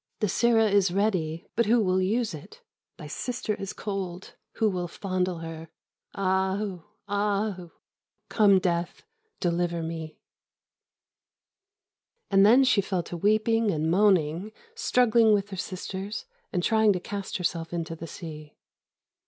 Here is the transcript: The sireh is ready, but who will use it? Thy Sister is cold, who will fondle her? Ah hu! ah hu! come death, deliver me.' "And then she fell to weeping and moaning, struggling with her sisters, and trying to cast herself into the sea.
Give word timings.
The 0.19 0.25
sireh 0.27 0.65
is 0.71 0.89
ready, 0.91 1.45
but 1.55 1.67
who 1.67 1.79
will 1.79 2.01
use 2.01 2.33
it? 2.33 2.63
Thy 2.97 3.05
Sister 3.05 3.53
is 3.53 3.71
cold, 3.71 4.33
who 4.53 4.67
will 4.67 4.87
fondle 4.87 5.37
her? 5.45 5.69
Ah 6.15 6.55
hu! 6.57 6.81
ah 7.07 7.51
hu! 7.51 7.71
come 8.27 8.57
death, 8.57 9.03
deliver 9.39 9.83
me.' 9.83 10.17
"And 12.31 12.43
then 12.43 12.63
she 12.63 12.81
fell 12.81 13.03
to 13.03 13.15
weeping 13.15 13.69
and 13.69 13.91
moaning, 13.91 14.51
struggling 14.73 15.33
with 15.35 15.51
her 15.51 15.55
sisters, 15.57 16.25
and 16.51 16.63
trying 16.63 16.93
to 16.93 16.99
cast 16.99 17.37
herself 17.37 17.71
into 17.71 17.95
the 17.95 18.07
sea. 18.07 18.55